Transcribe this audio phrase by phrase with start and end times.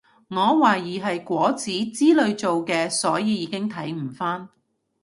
[0.29, 4.49] 我懷疑係果籽之類做嘅所以已經睇唔返